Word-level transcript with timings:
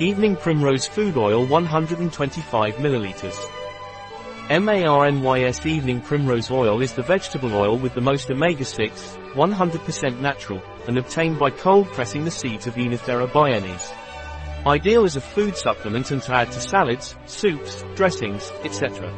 Evening 0.00 0.34
Primrose 0.34 0.88
Food 0.88 1.16
Oil 1.16 1.46
125 1.46 2.74
ml. 2.74 3.50
MARNYS 4.50 5.66
Evening 5.66 6.00
Primrose 6.00 6.50
Oil 6.50 6.82
is 6.82 6.94
the 6.94 7.02
vegetable 7.02 7.54
oil 7.54 7.78
with 7.78 7.94
the 7.94 8.00
most 8.00 8.28
omega-6, 8.28 8.90
100% 9.34 10.18
natural, 10.18 10.60
and 10.88 10.98
obtained 10.98 11.38
by 11.38 11.50
cold 11.50 11.86
pressing 11.92 12.24
the 12.24 12.30
seeds 12.32 12.66
of 12.66 12.74
Oenothera 12.74 13.28
biennis. 13.28 13.92
Ideal 14.66 15.04
as 15.04 15.14
a 15.14 15.20
food 15.20 15.56
supplement 15.56 16.10
and 16.10 16.20
to 16.22 16.34
add 16.34 16.50
to 16.50 16.60
salads, 16.60 17.14
soups, 17.26 17.84
dressings, 17.94 18.50
etc. 18.64 19.16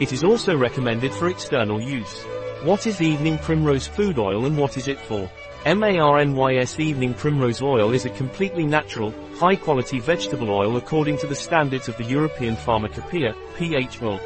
It 0.00 0.14
is 0.14 0.24
also 0.24 0.56
recommended 0.56 1.12
for 1.12 1.28
external 1.28 1.82
use. 1.82 2.24
What 2.64 2.88
is 2.88 3.00
Evening 3.00 3.38
Primrose 3.38 3.86
Food 3.86 4.18
Oil 4.18 4.44
and 4.46 4.58
what 4.58 4.76
is 4.76 4.88
it 4.88 4.98
for? 4.98 5.30
MARNYS 5.64 6.80
Evening 6.80 7.14
Primrose 7.14 7.62
Oil 7.62 7.92
is 7.92 8.04
a 8.04 8.10
completely 8.10 8.66
natural, 8.66 9.14
high-quality 9.36 10.00
vegetable 10.00 10.50
oil 10.50 10.76
according 10.76 11.18
to 11.18 11.28
the 11.28 11.36
standards 11.36 11.88
of 11.88 11.96
the 11.98 12.04
European 12.04 12.56
Pharmacopoeia, 12.56 13.32
PHO. 13.56 14.18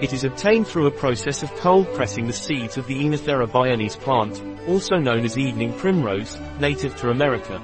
It 0.00 0.12
is 0.12 0.22
obtained 0.22 0.68
through 0.68 0.86
a 0.86 0.92
process 0.92 1.42
of 1.42 1.52
cold 1.56 1.92
pressing 1.94 2.28
the 2.28 2.32
seeds 2.32 2.76
of 2.76 2.86
the 2.86 2.94
Oenothera 2.94 3.48
biennis 3.48 3.98
plant, 3.98 4.40
also 4.68 4.98
known 4.98 5.24
as 5.24 5.36
evening 5.36 5.72
primrose, 5.72 6.38
native 6.60 6.96
to 6.98 7.10
America. 7.10 7.60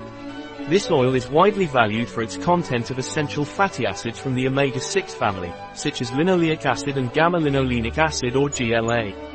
This 0.68 0.90
oil 0.90 1.14
is 1.14 1.28
widely 1.28 1.66
valued 1.66 2.08
for 2.08 2.22
its 2.22 2.36
content 2.36 2.90
of 2.90 2.98
essential 2.98 3.44
fatty 3.44 3.86
acids 3.86 4.18
from 4.18 4.34
the 4.34 4.48
omega-6 4.48 5.10
family, 5.10 5.52
such 5.74 6.00
as 6.00 6.10
linoleic 6.10 6.66
acid 6.66 6.98
and 6.98 7.12
gamma-linolenic 7.12 7.98
acid 7.98 8.34
or 8.34 8.48
GLA. 8.48 9.31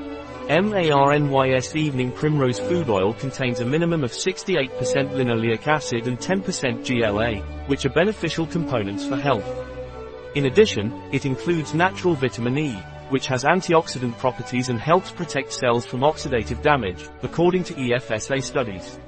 MARNYS 0.49 1.75
Evening 1.75 2.09
Primrose 2.13 2.59
Food 2.59 2.87
Oil 2.89 3.13
contains 3.13 3.59
a 3.59 3.65
minimum 3.65 4.05
of 4.05 4.11
68% 4.11 4.69
linoleic 5.11 5.67
acid 5.67 6.07
and 6.07 6.17
10% 6.17 6.85
GLA, 6.87 7.41
which 7.67 7.85
are 7.85 7.89
beneficial 7.89 8.47
components 8.47 9.05
for 9.05 9.17
health. 9.17 9.45
In 10.35 10.45
addition, 10.45 10.93
it 11.11 11.25
includes 11.25 11.73
natural 11.73 12.13
vitamin 12.13 12.57
E, 12.57 12.73
which 13.09 13.27
has 13.27 13.43
antioxidant 13.43 14.17
properties 14.19 14.69
and 14.69 14.79
helps 14.79 15.11
protect 15.11 15.51
cells 15.51 15.85
from 15.85 15.99
oxidative 15.99 16.61
damage, 16.61 17.09
according 17.23 17.65
to 17.65 17.73
EFSA 17.73 18.41
studies. 18.41 18.99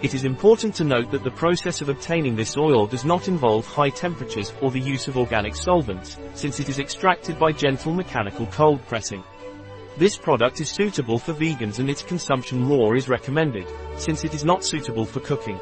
It 0.00 0.14
is 0.14 0.24
important 0.24 0.74
to 0.76 0.84
note 0.84 1.10
that 1.10 1.24
the 1.24 1.30
process 1.30 1.82
of 1.82 1.90
obtaining 1.90 2.36
this 2.36 2.56
oil 2.56 2.86
does 2.86 3.04
not 3.04 3.28
involve 3.28 3.66
high 3.66 3.90
temperatures 3.90 4.54
or 4.62 4.70
the 4.70 4.80
use 4.80 5.08
of 5.08 5.18
organic 5.18 5.54
solvents, 5.56 6.16
since 6.32 6.58
it 6.58 6.70
is 6.70 6.78
extracted 6.78 7.38
by 7.38 7.52
gentle 7.52 7.92
mechanical 7.92 8.46
cold 8.46 8.80
pressing. 8.86 9.22
This 10.00 10.16
product 10.16 10.62
is 10.62 10.70
suitable 10.70 11.18
for 11.18 11.34
vegans 11.34 11.78
and 11.78 11.90
its 11.90 12.02
consumption 12.02 12.66
raw 12.66 12.92
is 12.92 13.06
recommended, 13.06 13.66
since 13.98 14.24
it 14.24 14.32
is 14.32 14.46
not 14.46 14.64
suitable 14.64 15.04
for 15.04 15.20
cooking. 15.20 15.60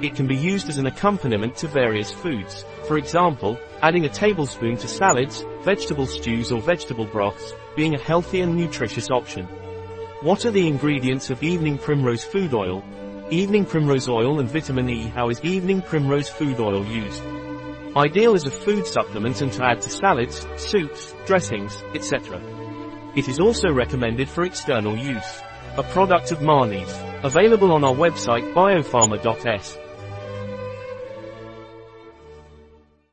It 0.00 0.14
can 0.14 0.26
be 0.26 0.34
used 0.34 0.70
as 0.70 0.78
an 0.78 0.86
accompaniment 0.86 1.54
to 1.56 1.68
various 1.68 2.10
foods, 2.10 2.64
for 2.86 2.96
example, 2.96 3.58
adding 3.82 4.06
a 4.06 4.08
tablespoon 4.08 4.78
to 4.78 4.88
salads, 4.88 5.44
vegetable 5.64 6.06
stews 6.06 6.50
or 6.50 6.62
vegetable 6.62 7.04
broths, 7.04 7.52
being 7.76 7.94
a 7.94 8.00
healthy 8.00 8.40
and 8.40 8.56
nutritious 8.56 9.10
option. 9.10 9.44
What 10.22 10.46
are 10.46 10.50
the 10.50 10.66
ingredients 10.66 11.28
of 11.28 11.42
evening 11.42 11.76
primrose 11.76 12.24
food 12.24 12.54
oil, 12.54 12.82
Evening 13.28 13.66
primrose 13.66 14.08
oil 14.08 14.40
and 14.40 14.48
vitamin 14.48 14.88
E 14.88 15.08
How 15.08 15.28
is 15.28 15.44
evening 15.44 15.82
primrose 15.82 16.30
food 16.30 16.58
oil 16.58 16.86
used? 16.86 17.22
Ideal 17.94 18.34
as 18.34 18.46
a 18.46 18.50
food 18.50 18.86
supplement 18.86 19.42
and 19.42 19.52
to 19.52 19.62
add 19.62 19.82
to 19.82 19.90
salads, 19.90 20.46
soups, 20.56 21.14
dressings, 21.26 21.82
etc. 21.92 22.40
It 23.18 23.26
is 23.26 23.40
also 23.40 23.72
recommended 23.72 24.28
for 24.28 24.44
external 24.44 24.96
use. 24.96 25.40
A 25.76 25.82
product 25.82 26.30
of 26.30 26.40
MARNYS. 26.40 27.24
Available 27.24 27.72
on 27.72 27.82
our 27.82 27.92
website 27.92 28.54
biopharma.s. 28.54 29.76